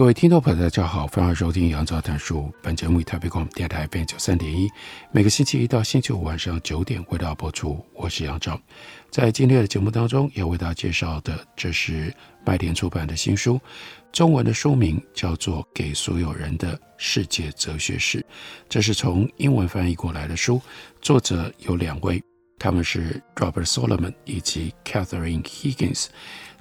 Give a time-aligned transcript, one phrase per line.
[0.00, 2.50] 各位听众朋友，大家好，欢迎收听杨照谈书。
[2.62, 4.66] 本节目以台北广播电台 FM 九三点一，
[5.12, 7.84] 每个星期一到星期五晚上九点为大家播出。
[7.92, 8.58] 我是杨照，
[9.10, 12.10] 在今天的节目当中要为大家介绍的，这是
[12.46, 13.60] 麦田出版的新书，
[14.10, 18.20] 中文的书名叫做《给所有人的世界哲学史》，
[18.70, 20.58] 这是从英文翻译过来的书，
[21.02, 22.22] 作者有两位，
[22.58, 26.06] 他们是 Robert Solomon 以及 Catherine Higgins。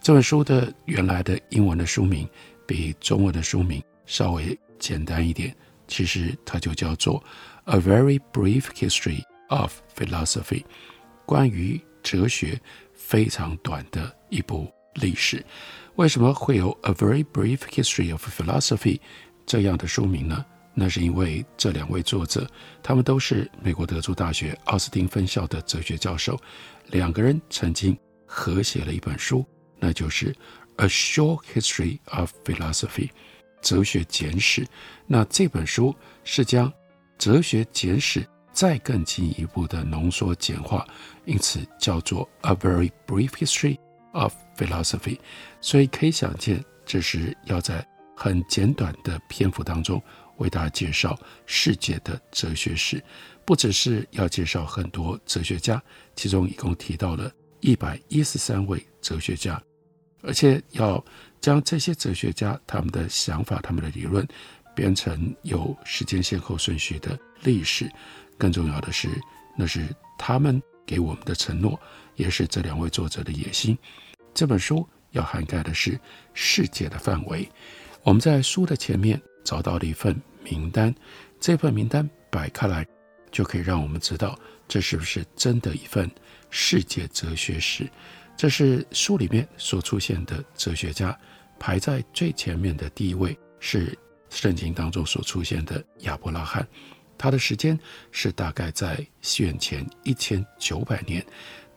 [0.02, 2.28] 这本书的原来的英文的书名。
[2.70, 5.56] 比中文的书名稍微简单一点，
[5.88, 7.20] 其实它就叫做
[7.64, 10.62] 《A Very Brief History of Philosophy》，
[11.26, 12.62] 关于哲学
[12.94, 15.44] 非常短的一部历史。
[15.96, 18.98] 为什么会有《A Very Brief History of Philosophy》
[19.48, 20.46] 这样的书名呢？
[20.76, 22.48] 那是因为这两位作者，
[22.84, 26.40] 他们都是美国德州大学奥斯汀分校的哲学教授，
[26.92, 27.98] 两个人曾经
[28.28, 29.44] 合写了一本书，
[29.80, 30.36] 那就是。
[30.80, 33.10] A Short History of Philosophy，
[33.62, 34.66] 哲学简史。
[35.06, 36.72] 那这本书是将
[37.18, 40.88] 哲学简史再更进一步的浓缩简化，
[41.26, 43.78] 因此叫做 A Very Brief History
[44.14, 45.20] of Philosophy。
[45.60, 47.86] 所以可以想见，这是要在
[48.16, 50.02] 很简短的篇幅当中
[50.38, 53.04] 为大家介绍世界的哲学史，
[53.44, 55.84] 不只是要介绍很多哲学家，
[56.16, 57.30] 其中一共提到了
[57.60, 59.62] 一百一十三位哲学家。
[60.22, 61.04] 而且要
[61.42, 64.28] 将这些哲学家他们的想法、他们的理论
[64.76, 67.90] 编成有时间先后顺序的历史，
[68.38, 69.10] 更重要的是，
[69.58, 69.88] 那是
[70.18, 71.80] 他们给我们的承诺，
[72.16, 73.78] 也是这两位作者的野心。
[74.34, 76.00] 这本书要涵盖的是
[76.34, 77.50] 世界的范围。
[78.04, 80.94] 我们在书的前面找到了一份名单，
[81.40, 82.86] 这份名单摆开来，
[83.32, 84.38] 就可以让我们知道
[84.68, 86.10] 这是不是真的一份
[86.50, 87.90] 世界哲学史。
[88.40, 91.14] 这是书里面所出现的哲学家，
[91.60, 96.66] 排在最前面的第一位是圣经当中所出现的亚伯拉罕，
[97.18, 97.78] 他的时间
[98.14, 101.22] 是大概在西元前一千九百年。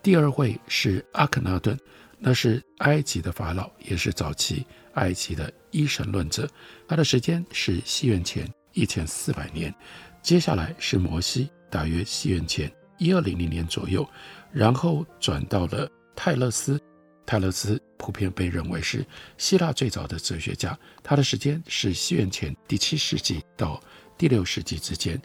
[0.05, 1.77] 第二位是阿肯纳顿，
[2.17, 6.49] 那是埃及的法老，也是早期埃及的一神论者，
[6.87, 9.75] 他的时间是西元前一千四百年。
[10.23, 14.09] 接下来是摩西，大约西元前一二零零年左右，
[14.53, 15.91] 然后转到了。
[16.15, 16.81] 泰勒斯，
[17.25, 19.05] 泰勒斯普遍被认为是
[19.39, 23.81] 希腊最早的哲学家，他的时间是西元前第七世纪到
[24.17, 25.21] 第六世纪之间。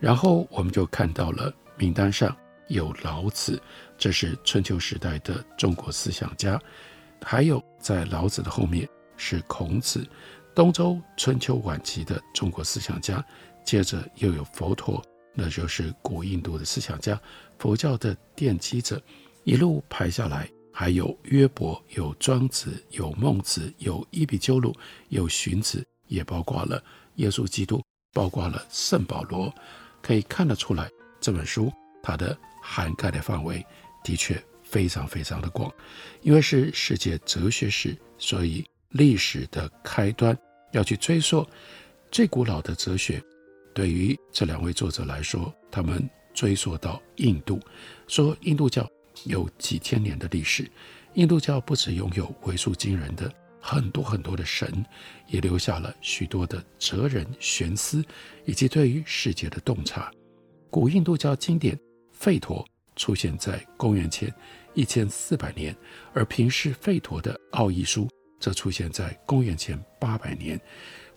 [0.00, 2.36] 然后我们就看到了名单上
[2.68, 3.60] 有老子，
[3.96, 6.60] 这是春秋时代的中国思想家，
[7.22, 10.04] 还有在老子的后面是孔子，
[10.54, 13.24] 东周春秋晚期的中国思想家。
[13.64, 15.00] 接着又有佛陀，
[15.34, 17.16] 那就是古印度的思想家，
[17.60, 19.00] 佛教的奠基者。
[19.44, 24.74] 一路排下来，还有约伯，有庄子，有孟子，有伊壁鸠鲁，
[25.08, 26.82] 有荀子，也包括了
[27.16, 27.82] 耶稣基督，
[28.12, 29.52] 包括了圣保罗。
[30.00, 31.72] 可以看得出来，这本书
[32.02, 33.64] 它的涵盖的范围
[34.04, 35.72] 的确非常非常的广。
[36.22, 40.36] 因为是世界哲学史，所以历史的开端
[40.72, 41.46] 要去追溯
[42.10, 43.22] 最古老的哲学。
[43.74, 47.60] 对于这两位作者来说，他们追溯到印度，
[48.06, 48.88] 说印度教。
[49.24, 50.70] 有几千年的历史，
[51.14, 54.84] 印度教不只拥有为数惊人的很多很多的神，
[55.28, 58.04] 也留下了许多的哲人玄思，
[58.44, 60.10] 以及对于世界的洞察。
[60.70, 61.76] 古印度教经典
[62.18, 62.64] 《吠陀》
[62.96, 64.32] 出现在公元前
[64.74, 65.76] 一千四百年，
[66.14, 68.04] 而平视吠陀的《奥义书》
[68.40, 70.60] 则出现在公元前八百年。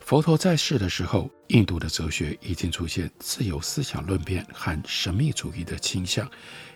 [0.05, 6.29] 佛陀在世的时候，印度的哲学已经出现自由思想论辩和神秘主义的倾向。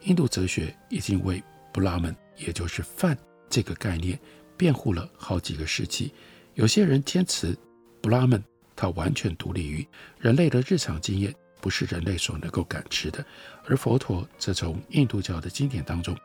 [0.06, 3.16] 印度哲学已经为布拉门，也就是梵
[3.48, 4.20] 这个概念
[4.58, 6.12] 辩护了好几个世纪。
[6.56, 7.56] 有些人坚持
[8.02, 8.44] 布拉门
[8.76, 9.88] 它完全独立于
[10.18, 11.32] 人类的日常经验，
[11.62, 13.24] 不是人类所能够感知的。
[13.64, 16.18] 而佛陀则从印度教的经典当中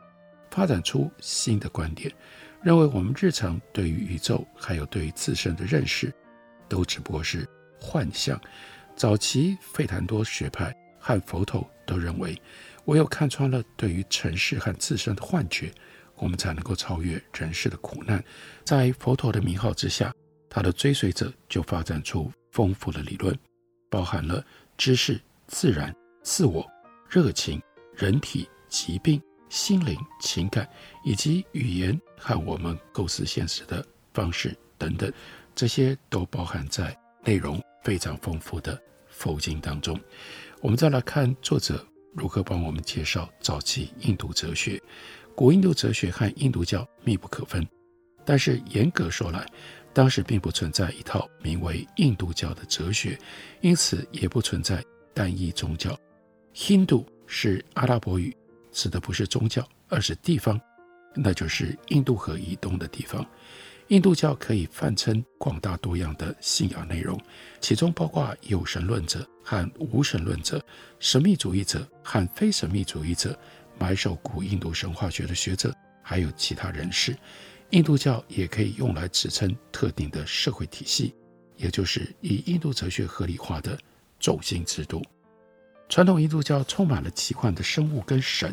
[0.49, 2.11] 发展出新的观点，
[2.63, 6.11] 认为我们日常对于宇宙还有对于自身的认识。
[6.67, 7.47] 都只不过是
[7.79, 8.39] 幻象。
[8.95, 12.41] 早期费檀多学派和佛陀都认为，
[12.85, 15.71] 唯有看穿了对于尘世和自身的幻觉，
[16.15, 18.23] 我们才能够超越人世的苦难。
[18.63, 20.13] 在佛陀的名号之下，
[20.49, 23.37] 他的追随者就发展出丰富的理论，
[23.89, 24.43] 包含了
[24.77, 26.65] 知识、自然、自我、
[27.09, 27.61] 热情、
[27.93, 30.67] 人体、疾病、心灵、情感，
[31.03, 35.11] 以及语言和我们构思现实的方式等等，
[35.55, 39.99] 这些都包含在内容非常丰富的佛经当中。
[40.61, 41.83] 我们再来看作者。
[42.17, 44.81] 如何帮我们介绍早期印度哲学？
[45.35, 47.67] 古印度哲学和印度教密不可分，
[48.23, 49.45] 但是严格说来，
[49.91, 53.19] 当时并不存在一套名为印度教的哲学，
[53.59, 54.81] 因此也不存在
[55.13, 55.93] 单一宗教。
[56.53, 58.33] Hindu 是阿拉伯语，
[58.71, 60.57] 指的不是宗教，而是地方，
[61.13, 63.25] 那就是印度河以东的地方。
[63.89, 67.19] 印度教可以泛称广大多样的信仰内容，
[67.61, 70.63] 其中包括有神论者和无神论者、
[70.99, 73.37] 神秘主义者和非神秘主义者、
[73.77, 75.71] 埋首古印度神话学的学者，
[76.01, 77.15] 还有其他人士。
[77.69, 81.13] 印度教也可以用来指称特定的社会体系，
[81.55, 83.77] 也就是以印度哲学合理化的
[84.19, 85.03] 种姓制度。
[85.89, 88.51] 传统印度教充满了奇幻的生物跟神，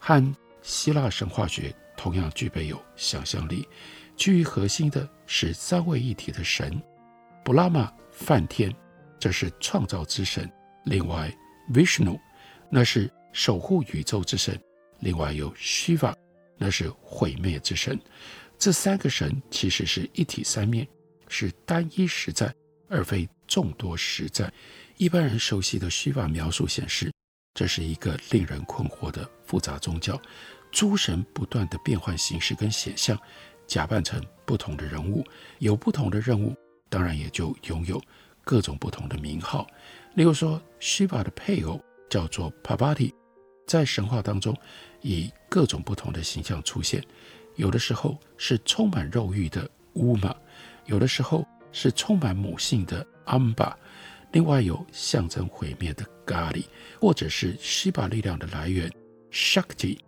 [0.00, 3.68] 和希腊神话学同样具备有想象力。
[4.16, 6.82] 居于核心的是三位一体的神，
[7.44, 8.74] 布拉玛梵天，
[9.18, 10.44] 这是创造之神；
[10.84, 11.30] 另外
[11.72, 12.18] ，Vishnu，
[12.70, 14.54] 那是守护宇宙之神；
[15.00, 16.14] 另外有 Shiva，
[16.56, 17.98] 那是毁灭之神。
[18.58, 20.88] 这三个神其实是一体三面，
[21.28, 22.52] 是单一实在，
[22.88, 24.50] 而非众多实在。
[24.96, 27.12] 一般人熟悉的 Shiva 描述显示，
[27.52, 30.18] 这是一个令人困惑的复杂宗教，
[30.72, 33.18] 诸神不断地变换形式跟显象。
[33.66, 35.24] 假扮成不同的人物，
[35.58, 36.54] 有不同的任务，
[36.88, 38.00] 当然也就拥有
[38.44, 39.66] 各种不同的名号。
[40.14, 43.12] 例如说湿婆的配偶叫做 Parvati，
[43.66, 44.56] 在神话当中
[45.02, 47.04] 以各种不同的形象出现，
[47.56, 50.34] 有的时候是充满肉欲的 Uma，
[50.86, 53.74] 有的时候是充满母性的 Amba，
[54.32, 56.64] 另外有象征毁灭的 Kali，
[57.00, 58.90] 或者是湿婆力量的来源
[59.32, 59.98] Shakti。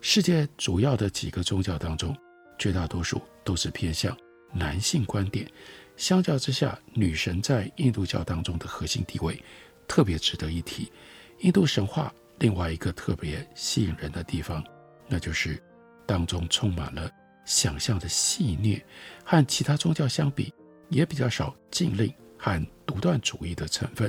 [0.00, 2.16] 世界主要的几个宗教当中，
[2.62, 4.16] 绝大多数都是偏向
[4.52, 5.50] 男性观点，
[5.96, 9.42] 相较之下，女神在印度教当中的核心地位
[9.88, 10.92] 特别值得一提。
[11.40, 14.62] 印度神话另外一个特别吸引人的地方，
[15.08, 15.60] 那就是
[16.06, 17.10] 当中充满了
[17.44, 18.80] 想象的戏谑，
[19.24, 20.54] 和其他宗教相比，
[20.88, 24.08] 也比较少禁令和独断主义的成分，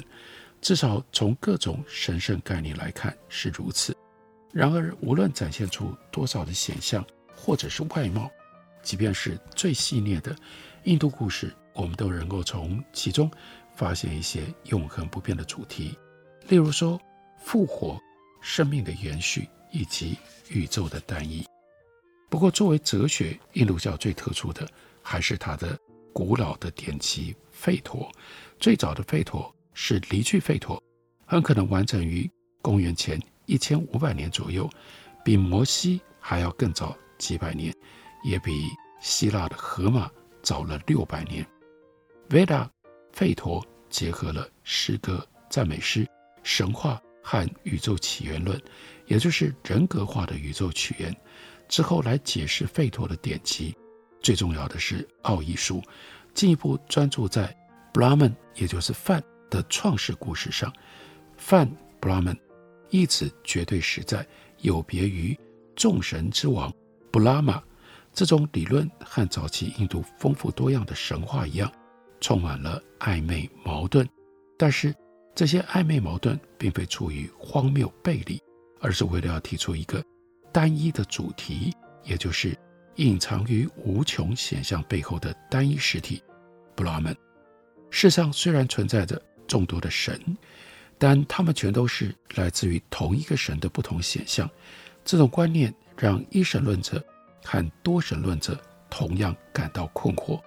[0.62, 3.98] 至少从各种神圣概念来看是如此。
[4.52, 7.04] 然而，无论展现出多少的显象，
[7.36, 8.30] 或者是外貌。
[8.84, 10.36] 即便是最细腻的
[10.84, 13.32] 印度故事，我们都能够从其中
[13.76, 15.98] 发现一些永恒不变的主题，
[16.50, 17.00] 例如说
[17.44, 18.00] 复活、
[18.42, 20.18] 生命的延续以及
[20.50, 21.44] 宇宙的单一。
[22.30, 24.68] 不过，作为哲学，印度教最特殊的
[25.02, 25.78] 还是它的
[26.12, 28.02] 古老的典籍《吠陀》。
[28.60, 30.82] 最早的吠陀是离句吠陀，
[31.26, 32.30] 很可能完成于
[32.62, 34.70] 公元前一千五百年左右，
[35.24, 37.74] 比摩西还要更早几百年。
[38.24, 40.10] 也比希腊的荷马
[40.42, 41.46] 早了六百年。
[42.30, 42.68] Veda
[43.14, 46.08] 吠陀结合了诗歌、赞美诗、
[46.42, 48.60] 神话和宇宙起源论，
[49.06, 51.16] 也就是人格化的宇宙起源。
[51.68, 53.76] 之后来解释吠陀的典籍，
[54.22, 55.82] 最重要的是奥义书，
[56.34, 57.56] 进一步专注在
[57.94, 60.74] Brahman，也就是梵的创世故事上。
[61.38, 61.70] 梵
[62.02, 62.38] Brahman
[62.90, 64.26] 一词绝对实在，
[64.60, 65.38] 有别于
[65.76, 66.74] 众神之王
[67.12, 67.62] Brahma。
[68.14, 71.72] 这种理论和早期印度丰富多样的神话一样，
[72.22, 74.08] 充满了暧昧矛盾。
[74.56, 74.94] 但是
[75.34, 78.40] 这些暧昧矛盾并非出于荒谬背离，
[78.80, 80.04] 而是为了要提出一个
[80.52, 82.56] 单一的主题，也就是
[82.98, 86.22] 隐藏于无穷显象背后的单一实体——
[86.76, 87.16] 布拉曼。
[87.90, 90.22] 世上虽然存在着众多的神，
[91.00, 94.48] 但他们全都是来自于同一个神的不同显象。
[95.04, 97.04] 这种观念让一神论者。
[97.44, 98.60] 和多神论者
[98.90, 100.42] 同样感到困惑，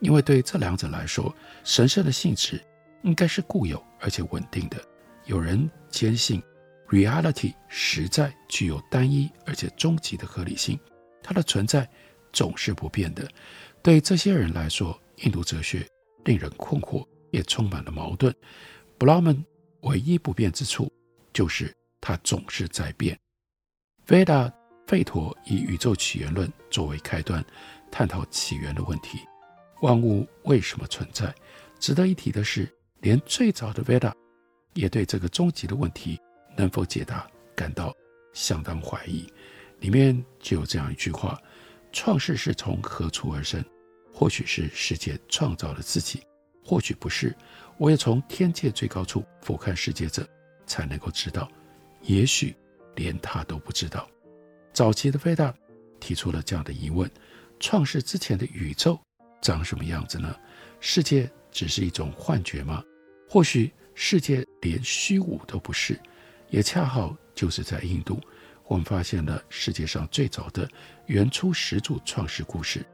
[0.00, 1.34] 因为对这两者来说，
[1.64, 2.62] 神圣的性质
[3.02, 4.76] 应该是固有而且稳定的。
[5.24, 6.42] 有人坚信
[6.88, 10.78] ，reality 实在具有单一而且终极的合理性，
[11.22, 11.88] 它的存在
[12.32, 13.28] 总是不变的。
[13.82, 15.86] 对这些人来说，印度哲学
[16.24, 18.34] 令人困惑，也充满了矛盾。
[18.98, 19.44] 布拉曼
[19.80, 20.90] 唯一不变之处
[21.32, 23.18] 就是它总是在变。
[24.06, 24.52] Veda
[24.86, 27.44] 吠陀以宇宙起源论作为开端，
[27.90, 29.18] 探讨起源的问题：
[29.82, 31.34] 万物为什么存在？
[31.80, 34.12] 值得一提的是，连最早的 Veda
[34.74, 36.20] 也对这个终极的问题
[36.56, 37.92] 能否解答感到
[38.32, 39.26] 相当怀疑。
[39.80, 41.36] 里面就有这样一句话
[41.92, 43.62] ：“创世是从何处而生？
[44.12, 46.22] 或许是世界创造了自己，
[46.64, 47.36] 或许不是。
[47.76, 50.26] 我也从天界最高处俯瞰世界者，
[50.64, 51.46] 才能够知道。
[52.02, 52.56] 也许
[52.94, 54.08] 连他都不知道。”
[54.76, 55.54] 早期的费达
[55.98, 57.10] 提出了这样的疑问：
[57.58, 59.00] 创世之前的宇宙
[59.40, 60.38] 长什么样子呢？
[60.80, 62.84] 世界只是一种幻觉吗？
[63.26, 65.98] 或许世界连虚无都不是。
[66.50, 68.20] 也恰好就是在印度。
[68.66, 70.68] 我们发现了世界上最早的
[71.06, 72.84] 原初始祖创世故事，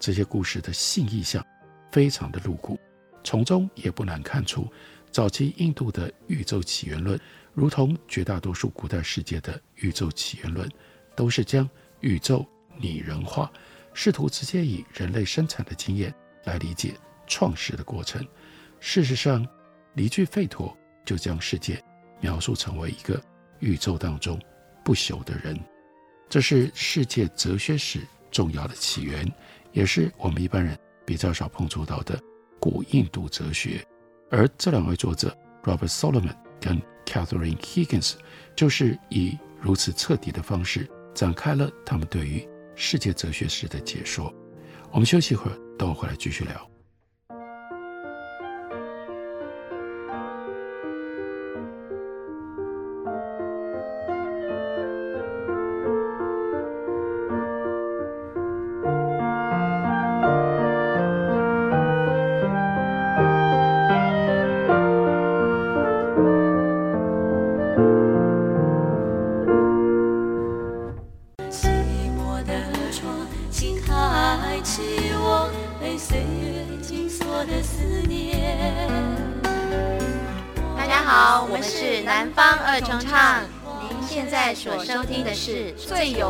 [0.00, 1.46] 这些故事的性意象
[1.92, 2.76] 非常的露骨，
[3.22, 4.68] 从中也不难看出，
[5.12, 7.16] 早期印度的宇宙起源论，
[7.54, 10.68] 如同绝大多数古代世界的宇宙起源论，
[11.20, 11.68] 都是将
[12.00, 12.46] 宇宙
[12.78, 13.52] 拟人化，
[13.92, 16.94] 试图直接以人类生产的经验来理解
[17.26, 18.26] 创世的过程。
[18.78, 19.46] 事实上，
[19.92, 20.74] 离句吠陀
[21.04, 21.78] 就将世界
[22.22, 23.22] 描述成为一个
[23.58, 24.40] 宇宙当中。
[24.82, 25.60] 不朽的人，
[26.26, 28.00] 这是世界哲学史
[28.30, 29.30] 重要的起源，
[29.72, 30.74] 也是我们一般人
[31.04, 32.18] 比较少碰触到的
[32.58, 33.86] 古印度哲学。
[34.30, 38.14] 而这两位作者 Robert Solomon 跟 Catherine Higgins
[38.56, 44.32] 就是以如此彻底的方式展开了他们对于世界哲学史的解说。
[44.92, 46.69] 我们休息一会儿，等我回来继续聊。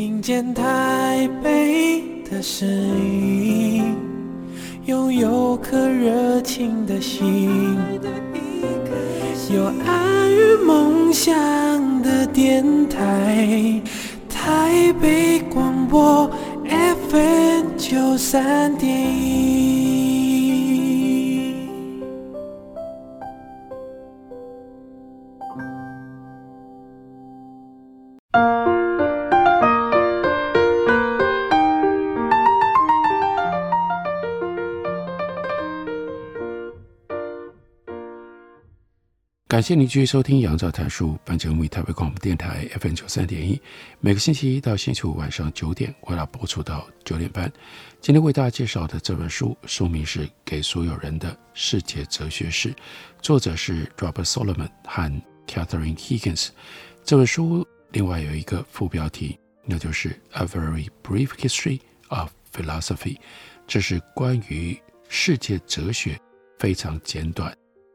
[0.00, 3.94] 听见台北的声音，
[4.86, 7.76] 拥有颗热情的心，
[9.54, 11.30] 有爱与梦想
[12.00, 13.78] 的电台，
[14.26, 16.30] 台北广播
[16.64, 18.69] FM 九三
[39.50, 43.60] 感谢您继续收听《杨照谈书》，本节目以台北广播电台 FM 九三点一，
[43.98, 47.52] 每个星期一到星期五晚上九点，为大家播出到九点半。
[48.00, 52.68] 今天为大家介绍的这本书，书名是《给所有人的世界哲学史》，
[53.20, 56.50] 作者是 Robert Solomon 和 Catherine Higgins。
[57.02, 61.80] 这本书另外有一个副标题，那就是《A Very Brief History
[62.10, 63.16] of Philosophy》，
[63.66, 66.16] 这是关于世界哲学
[66.60, 67.52] 非常简短。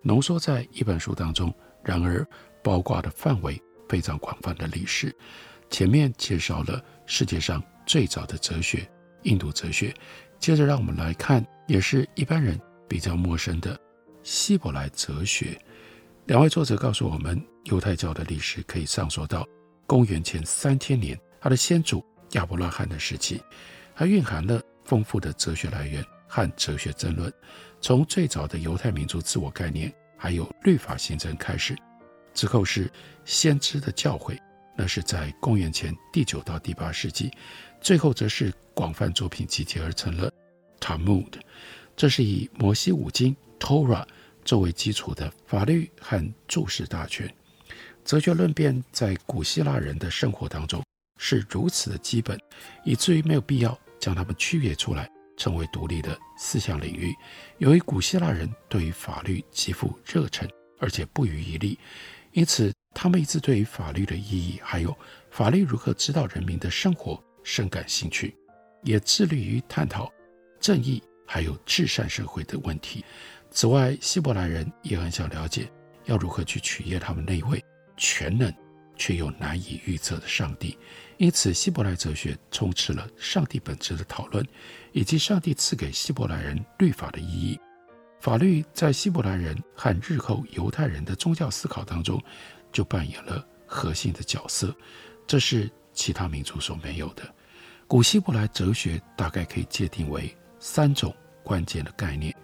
[0.07, 1.51] 浓缩在一本书当中，
[1.83, 2.23] 然而
[2.63, 3.59] 包括的范围
[3.89, 5.11] 非常广泛的历史。
[5.71, 8.87] 前面介绍了世界上最早的哲学——
[9.25, 9.91] 印度哲学。
[10.37, 13.75] 接着，让我们来看，也是一般人比较陌生的
[14.21, 15.59] 希伯来哲学。
[16.27, 19.43] 两位作者告诉我们，犹太教的历史可以上溯到
[19.87, 23.41] 公元前三千年，他的先祖亚伯拉罕的时期，
[23.95, 27.31] 它蕴含了丰富的哲学来源和哲学争论。
[27.81, 31.75] 从最早的犹太民族自我概念，还有律法形成开始，
[32.33, 32.91] 之后是
[33.23, 34.37] 先知的教诲，
[34.75, 37.31] 那是在公元前第九到第八世纪，
[37.79, 40.31] 最后则是广泛作品集结而成了
[40.79, 41.33] Talmud，
[41.95, 44.05] 这是以摩西五经 Torah
[44.43, 47.31] 作为基础的法律和注释大全。
[48.03, 50.83] 哲学论辩在古希腊人的生活当中
[51.17, 52.39] 是如此的基本，
[52.83, 55.09] 以至于没有必要将它们区别出来。
[55.37, 57.13] 成为独立的思想领域。
[57.57, 60.49] 由于古希腊人对于法律极富热忱，
[60.79, 61.79] 而且不遗余力，
[62.31, 64.95] 因此他们一直对于法律的意义，还有
[65.29, 68.35] 法律如何指导人民的生活深感兴趣，
[68.83, 70.11] 也致力于探讨
[70.59, 73.03] 正义还有至善社会的问题。
[73.51, 75.71] 此外，希伯来人也很想了解
[76.05, 77.63] 要如何去取悦他们那位
[77.95, 78.53] 全能
[78.97, 80.77] 却又难以预测的上帝。
[81.17, 84.45] 因此，希伯来哲学充斥了上帝本质的讨论，
[84.91, 87.59] 以及上帝赐给希伯来人律法的意义。
[88.19, 92.21] 法律在希伯来人和日后犹太人的宗教思考当中，
[92.71, 94.75] 就扮演了核心的角色。
[95.25, 97.23] 这是其他民族所没有的。
[97.87, 102.35] 古希伯来哲学大概可以界定为三种关键的概念：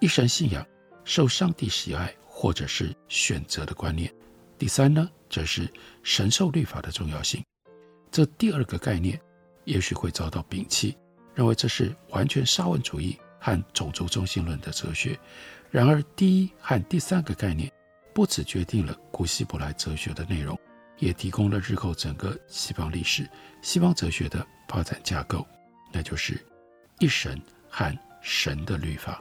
[0.00, 0.66] 一神信仰、
[1.04, 4.10] 受上帝喜爱或者是选择的观念；
[4.58, 5.72] 第三呢，则是
[6.02, 7.42] 神授律法的重要性。
[8.10, 9.20] 这第二个概念
[9.64, 10.96] 也许会遭到摒弃，
[11.34, 15.18] 认为这是完全沙文主义和种族中心论的哲学。
[15.70, 17.70] 然而，第一和第三个概念
[18.12, 20.58] 不只决定了古希伯来哲学的内容，
[20.98, 23.28] 也提供了日后整个西方历史、
[23.62, 25.46] 西方哲学的发展架构，
[25.92, 26.44] 那就是
[26.98, 29.20] 一神和神的律法。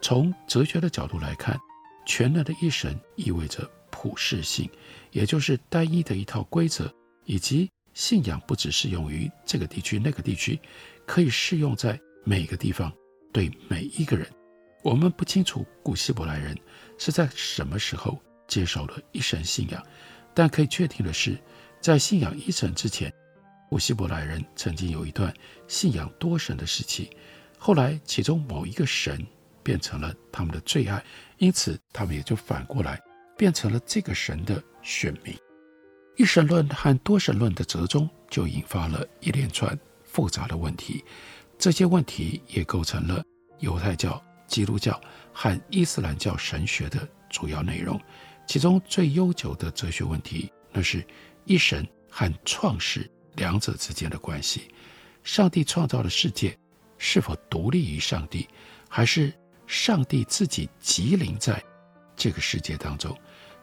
[0.00, 1.56] 从哲学的角度来看，
[2.04, 4.68] 全能的一神意味着普世性，
[5.12, 6.92] 也就是单一的一套规则
[7.24, 7.70] 以及。
[7.96, 10.60] 信仰不只适用于这个地区、那个地区，
[11.06, 12.92] 可以适用在每个地方，
[13.32, 14.28] 对每一个人。
[14.82, 16.54] 我们不清楚古希伯来人
[16.98, 19.82] 是在什么时候接受了一神信仰，
[20.34, 21.38] 但可以确定的是，
[21.80, 23.10] 在信仰一神之前，
[23.70, 25.32] 古希伯来人曾经有一段
[25.66, 27.08] 信仰多神的时期。
[27.56, 29.26] 后来，其中某一个神
[29.62, 31.02] 变成了他们的最爱，
[31.38, 33.00] 因此他们也就反过来
[33.38, 35.34] 变成了这个神的选民。
[36.16, 41.04] 一神论和多神论的折中，就引发了一连串复杂的问题。
[41.58, 43.22] 这些问题也构成了
[43.58, 44.98] 犹太教、基督教
[45.30, 48.00] 和伊斯兰教神学的主要内容。
[48.46, 51.06] 其中最悠久的哲学问题，那是
[51.44, 54.70] 一神和创世两者之间的关系。
[55.22, 56.56] 上帝创造的世界
[56.96, 58.48] 是否独立于上帝，
[58.88, 59.30] 还是
[59.66, 61.62] 上帝自己即临在
[62.14, 63.14] 这个世界当中？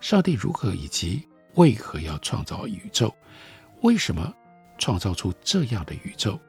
[0.01, 3.13] 上帝如何以及为何要创造宇宙？
[3.81, 4.33] 为什么
[4.77, 6.39] 创造出这样的宇宙？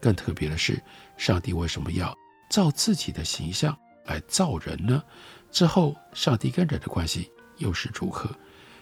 [0.00, 0.82] 更特别的是，
[1.16, 2.16] 上帝为什么要
[2.50, 5.02] 照自己的形象来造人呢？
[5.50, 8.30] 之后，上帝跟人的关系又是如何？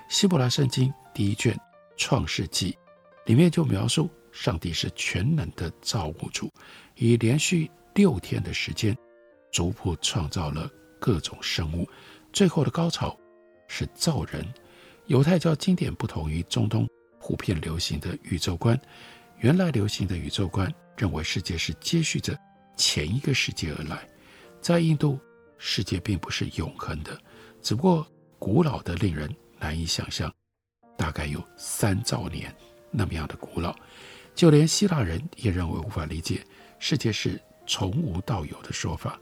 [0.08, 1.54] 希伯来圣经第一卷
[1.96, 2.72] 《创世纪》
[3.26, 6.52] 里面就描述，上帝是全能的造物主，
[6.94, 8.96] 以连续六天的时间，
[9.50, 11.88] 逐步创造了各种生物，
[12.32, 13.16] 最后的高潮
[13.68, 14.46] 是造人。
[15.06, 16.88] 犹太教经典不同于中东
[17.20, 18.78] 普遍流行的宇宙观。
[19.38, 22.36] 原来流行的宇宙观认为世界是接续着
[22.76, 24.08] 前一个世界而来。
[24.60, 25.18] 在印度，
[25.58, 27.16] 世界并不是永恒的，
[27.62, 28.06] 只不过
[28.38, 30.32] 古老的令人难以想象，
[30.96, 32.52] 大概有三兆年
[32.90, 33.76] 那么样的古老。
[34.34, 36.44] 就连希腊人也认为无法理解
[36.78, 39.20] 世界是从无到有的说法。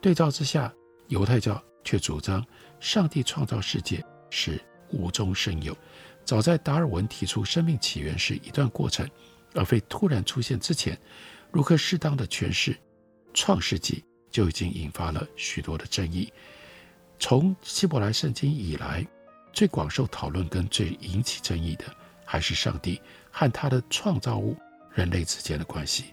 [0.00, 0.70] 对照之下，
[1.08, 2.44] 犹太教却主张
[2.80, 4.60] 上帝创造世界是。
[4.92, 5.76] 无中生有，
[6.24, 9.08] 早在达尔文提出生命起源是一段过程，
[9.54, 10.98] 而非突然出现之前，
[11.50, 12.72] 如何适当的诠释
[13.34, 13.96] 《创世纪》
[14.30, 16.32] 就已经引发了许多的争议。
[17.18, 19.06] 从希伯来圣经以来，
[19.52, 21.84] 最广受讨论跟最引起争议的，
[22.24, 23.00] 还是上帝
[23.30, 24.56] 和他的创造物
[24.92, 26.06] 人类之间的关系。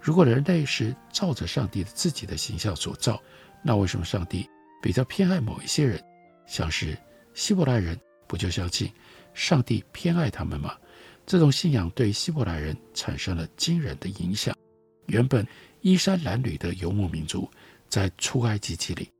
[0.00, 3.22] 如果人类是照着上帝的自己的形象所造，
[3.62, 4.48] 那为什么上帝
[4.82, 6.02] 比较偏爱某一些人，
[6.46, 6.96] 像是
[7.34, 7.98] 希伯来人？
[8.30, 8.88] 不就相信
[9.34, 10.76] 上帝偏爱他们吗？
[11.26, 14.56] 这种信仰对希伯来人产生了惊人的影响。
[15.06, 15.44] 原本
[15.80, 17.50] 衣衫褴褛的游牧民族，
[17.88, 19.10] 在出埃及记里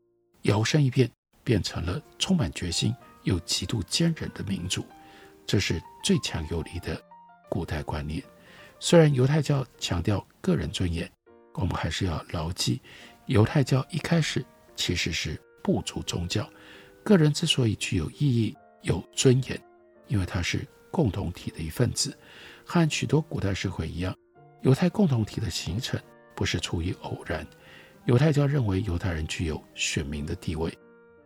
[0.42, 1.10] 摇身一变，
[1.42, 2.94] 变成了充满决心
[3.24, 4.86] 又极度坚韧的民族。
[5.44, 7.02] 这是最强有力的
[7.48, 8.22] 古代观念。
[8.78, 11.10] 虽然犹太教强调个人尊严，
[11.54, 12.80] 我们还是要牢记，
[13.26, 14.46] 犹太教一开始
[14.76, 16.48] 其实是部族宗教。
[17.02, 18.56] 个人之所以具有意义。
[18.82, 19.60] 有尊严，
[20.06, 22.16] 因为他是共同体的一份子，
[22.64, 24.16] 和许多古代社会一样，
[24.62, 26.00] 犹太共同体的形成
[26.34, 27.46] 不是出于偶然。
[28.06, 30.72] 犹太教认为犹太人具有选民的地位，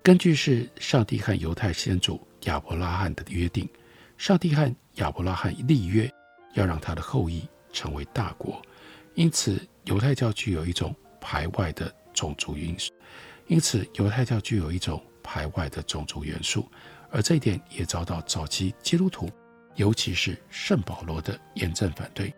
[0.03, 3.69] 根据是上帝和犹太先祖亚伯拉罕的约定，
[4.19, 6.13] 上帝和亚伯拉罕立约，
[6.55, 8.61] 要让他的后裔成为大国，
[9.15, 12.93] 因此犹太教具有一种排外的种族因素，
[13.47, 16.69] 因此犹太教具有一种排外的种族元素。
[17.15, 19.31] 而这一点也遭到早期基督徒，
[19.77, 22.35] 尤其是圣保罗的严正反对。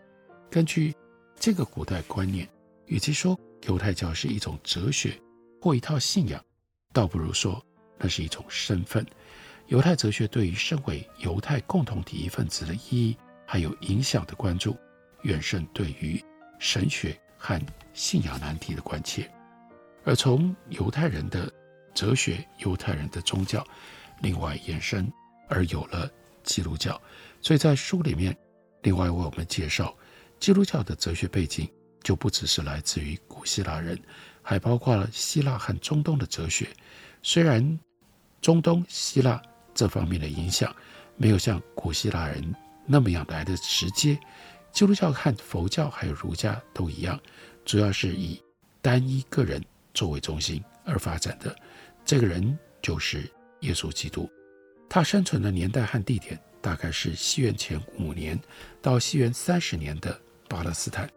[0.50, 0.94] 根据
[1.34, 2.46] 这个古代观念，
[2.84, 5.18] 与其说犹太教是一种哲学
[5.62, 6.38] 或一套信仰，
[6.92, 7.58] 倒不如说
[7.96, 9.04] 那是一种身份。
[9.68, 14.76] 犹太哲学对于身为犹太共同体一份子的意义还有影响的关注，
[15.22, 16.22] 远胜对于
[16.58, 17.58] 神学和
[17.94, 19.26] 信仰难题的关切。
[20.04, 21.50] 而从犹太人的
[21.94, 23.66] 哲学、犹太人的宗教。
[24.20, 25.10] 另外延伸
[25.48, 26.10] 而有了
[26.42, 27.00] 基督教，
[27.40, 28.36] 所以在书里面，
[28.82, 29.94] 另外为我们介绍
[30.38, 31.68] 基督教的哲学背景，
[32.02, 33.98] 就不只是来自于古希腊人，
[34.42, 36.68] 还包括了希腊和中东的哲学。
[37.22, 37.78] 虽然
[38.40, 39.40] 中东希腊
[39.74, 40.74] 这方面的影响
[41.16, 42.54] 没有像古希腊人
[42.86, 44.18] 那么样来的直接，
[44.72, 47.18] 基督教和佛教还有儒家都一样，
[47.64, 48.40] 主要是以
[48.80, 51.54] 单一个人作为中心而发展的。
[52.04, 53.28] 这个人就是
[53.66, 54.30] 耶稣基督，
[54.88, 58.38] 他生存的年代和地点大概是西元前五年
[58.80, 61.10] 到西元三十年的巴勒斯坦。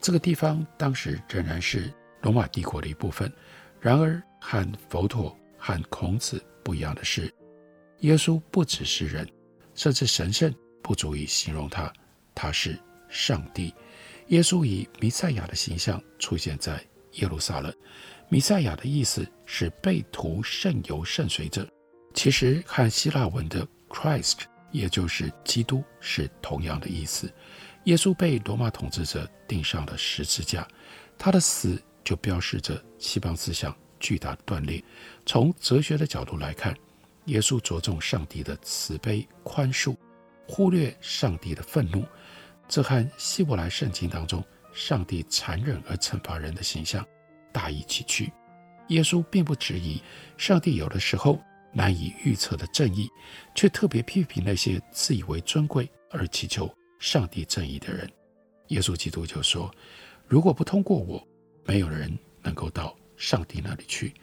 [0.00, 1.92] 这个地方当时仍然是
[2.22, 3.30] 罗马帝国的一部分。
[3.80, 7.32] 然而，和佛陀和孔子不一样的是，
[8.00, 9.28] 耶稣不只是人，
[9.74, 11.92] 甚至神圣不足以形容他，
[12.34, 12.78] 他是
[13.10, 13.74] 上帝。
[14.28, 16.82] 耶稣以弥赛亚的形象出现在
[17.16, 17.70] 耶路撒冷。
[18.30, 21.68] 弥赛亚的意思是被涂圣油圣水者，
[22.14, 24.38] 其实和希腊文的 Christ，
[24.70, 27.30] 也就是基督，是同样的意思。
[27.84, 30.66] 耶稣被罗马统治者钉上了十字架，
[31.18, 34.82] 他的死就标示着西方思想巨大断裂。
[35.26, 36.74] 从哲学的角度来看，
[37.26, 39.94] 耶稣着重上帝的慈悲宽恕，
[40.48, 42.06] 忽略上帝的愤怒，
[42.68, 47.04] 这和希伯来圣经当中上帝残忍而惩罚人的形象
[47.52, 48.32] 大异其趣。
[48.88, 50.00] 耶稣并不质疑
[50.36, 51.40] 上帝有的时候
[51.74, 53.10] 难以预测的正义，
[53.54, 58.10] 却特别批评那些自以为尊贵而祈求上帝正义的人。
[58.68, 59.70] 耶稣基督就说
[60.26, 61.22] ：“如果不通过我，
[61.64, 64.14] 没有人能够到上帝那里去。”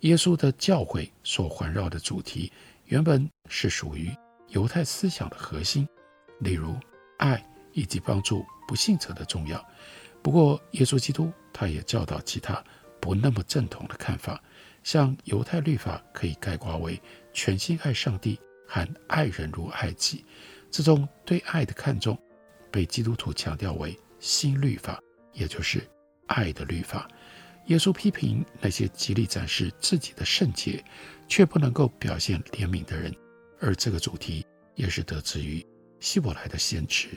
[0.00, 2.52] 耶稣的教诲所环绕的主题，
[2.84, 4.10] 原本是属于
[4.48, 5.88] 犹太思想的核心，
[6.38, 6.78] 例如
[7.18, 9.62] 爱以及帮助不幸者的重要。
[10.22, 12.62] 不过，耶稣基督他也教导其他
[13.00, 14.42] 不那么正统的看法，
[14.82, 17.00] 像犹太律法可以概括为
[17.32, 20.24] 全心爱上帝和爱人如爱己。
[20.70, 22.18] 这种对爱的看重，
[22.70, 25.00] 被基督徒强调为新律法，
[25.32, 25.82] 也就是
[26.26, 27.08] 爱的律法。
[27.66, 30.84] 耶稣批评那些极力展示自己的圣洁，
[31.28, 33.14] 却不能够表现怜悯的人，
[33.60, 35.64] 而这个主题也是得自于
[36.00, 37.08] 希伯来的先知。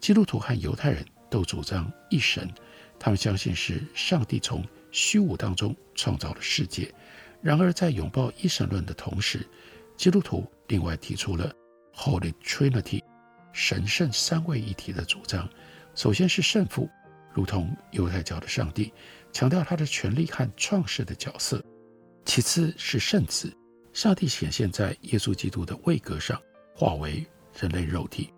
[0.00, 1.04] 基督徒和犹太人。
[1.30, 2.50] 都主张一神，
[2.98, 6.92] 他们相信是上帝从虚无当中创造了世界。
[7.40, 9.46] 然而，在拥抱一神论的同时，
[9.96, 11.52] 基督徒另外提出了
[11.94, 13.02] Holy Trinity，
[13.52, 15.48] 神圣三位一体的主张。
[15.94, 16.88] 首先是圣父，
[17.32, 18.92] 如同犹太教的上帝，
[19.32, 21.58] 强调他的权力和创世的角色；
[22.24, 23.56] 其次是圣子，
[23.92, 26.40] 上帝显现在耶稣基督的位格上，
[26.74, 27.24] 化为
[27.60, 28.32] 人类肉体；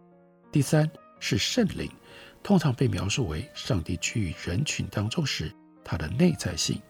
[0.52, 1.90] 第三是圣灵。
[2.42, 5.54] 通常被描述为上帝居于人群当中时，
[5.90, 6.80] 它的内在性。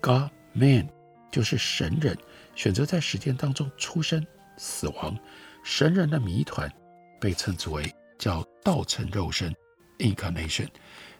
[0.00, 0.88] God Man
[1.30, 2.16] 就是神人
[2.54, 5.14] 选择在时间当中出生、死亡。
[5.62, 6.72] 神人的谜团
[7.20, 9.54] 被称之为叫道成肉身
[9.98, 10.68] （Incarnation）。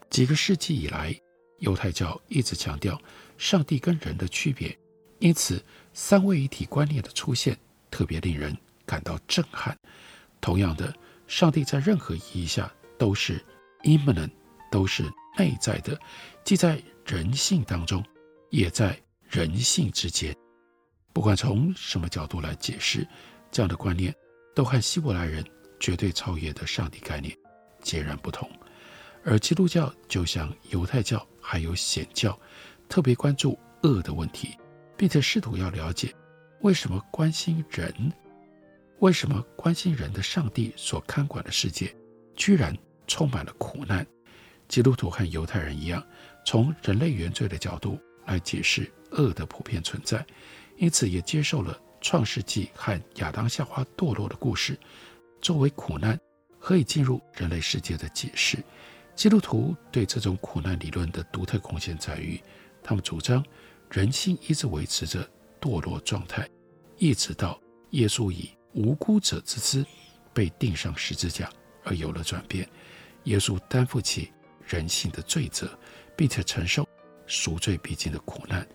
[0.08, 1.14] 几个世纪以来，
[1.58, 2.98] 犹太教一直强调
[3.36, 4.74] 上帝跟人的区别，
[5.18, 5.62] 因此
[5.92, 7.54] 三位一体观念的出现
[7.90, 9.78] 特别令人感到震撼。
[10.40, 10.94] 同样的，
[11.26, 13.44] 上帝在任何意义下都是。
[13.84, 14.30] Immanent
[14.72, 15.04] 都是
[15.38, 15.96] 内在的，
[16.42, 18.04] 既在人性当中，
[18.50, 20.36] 也在人性之间。
[21.14, 23.08] 不管从什么角度来解释，
[23.50, 24.14] 这样的观念
[24.54, 25.42] 都和希伯来人
[25.80, 27.34] 绝对超越的上帝概念
[27.80, 28.46] 截然不同。
[29.24, 32.38] 而基督教就像犹太教还有显教，
[32.90, 34.54] 特别关注恶的问题，
[34.94, 36.14] 并且试图要了解
[36.60, 38.12] 为什么关心人，
[38.98, 41.96] 为什么关心人的上帝所看管的世界，
[42.36, 42.76] 居然。
[43.10, 44.06] 充满了苦难，
[44.68, 46.04] 基督徒和犹太人一样，
[46.44, 50.24] 从人类原罪的角度来解释恶的普遍存在，
[50.76, 54.78] 因此也接受了创世纪和亚当夏娃堕落的故事
[55.40, 56.18] 作为苦难
[56.60, 58.58] 可以进入人类世界的解释。
[59.16, 62.40] 基督徒对这种苦难理论的独特贡献在于，
[62.84, 63.44] 他们主张
[63.90, 65.28] 人性一直维持着
[65.60, 66.48] 堕落状态，
[66.98, 69.84] 一直到耶稣以无辜者之姿
[70.32, 71.50] 被钉上十字架
[71.82, 72.68] 而有了转变。
[73.24, 74.30] 耶稣担负起
[74.68, 75.68] 人性的罪责，
[76.14, 76.86] 并且承受
[77.26, 78.66] 赎罪必经的苦难，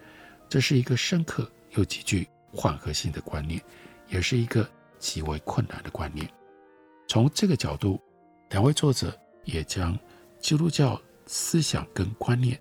[0.49, 3.61] 这是一个深刻又极具缓和性的观念，
[4.09, 4.67] 也是一个
[4.99, 6.27] 极为困难的观念。
[7.07, 8.01] 从这个角度，
[8.49, 9.97] 两位作者也将
[10.39, 12.59] 基督教思想跟观念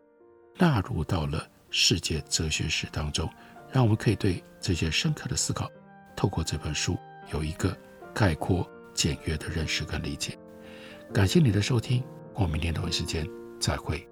[0.57, 3.29] 纳入到了世界哲学史当中，
[3.71, 5.71] 让我们可以对这些深刻的思考，
[6.15, 6.99] 透过这本书
[7.33, 7.77] 有一个
[8.15, 10.39] 概括简约的认识跟理解。
[11.13, 12.03] 感谢你的收听，
[12.35, 14.12] 我们明天同一时间再会。